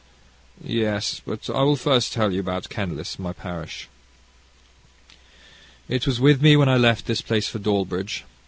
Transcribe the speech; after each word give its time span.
"Yes, 0.63 1.21
but 1.27 1.47
I 1.47 1.61
will 1.61 1.75
first 1.75 2.11
tell 2.11 2.33
you 2.33 2.39
about 2.39 2.69
Kenlis, 2.71 3.19
my 3.19 3.33
parish. 3.33 3.87
"It 5.87 6.07
was 6.07 6.19
with 6.19 6.41
me 6.41 6.55
when 6.55 6.69
I 6.69 6.77
left 6.77 7.05
this 7.05 7.21
place 7.21 7.47
for 7.47 7.59
Dawlbridge. 7.59 8.23